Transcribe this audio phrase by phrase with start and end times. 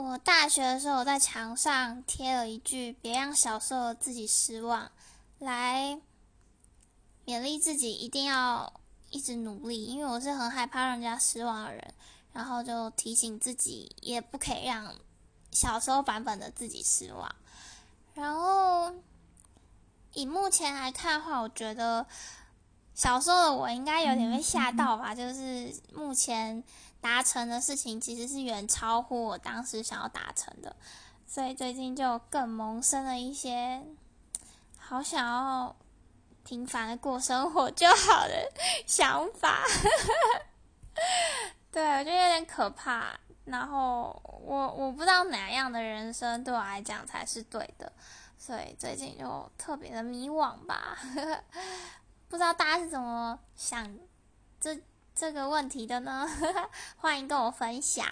[0.00, 4.92] 我大学的时候在墙上贴了一句“别让小时候的自己失望”，
[5.40, 6.00] 来
[7.26, 8.72] 勉励自己一定要
[9.10, 11.94] 一直努力，因为我是很害怕让人家失望的人。
[12.32, 14.94] 然后就提醒自己，也不可以让
[15.50, 17.34] 小时候版本的自己失望。
[18.14, 18.94] 然后
[20.12, 22.06] 以目前来看的话，我觉得
[22.98, 26.64] 小时候的我应该有点被吓到吧，就是目前。
[27.00, 30.74] 达成的事情其实是远超乎我当时想要达成的，
[31.28, 33.80] 所以最近就更萌生了一些
[34.76, 35.76] 好想要
[36.42, 38.50] 平凡的过生活就好的
[38.84, 39.62] 想法。
[41.70, 43.16] 对，我觉得有点可怕。
[43.44, 47.92] 然后我我不知道哪样的人生对我来讲才是对的，
[48.36, 50.98] 所以最近就特别的迷惘吧。
[52.28, 53.88] 不知道大家是怎么想
[54.60, 54.80] 这？
[55.14, 56.28] 这个问题的呢，
[56.96, 58.06] 欢迎跟我分享。